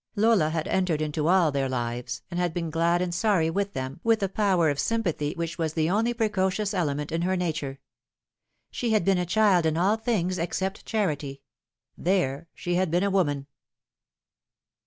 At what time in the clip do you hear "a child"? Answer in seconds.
9.19-9.63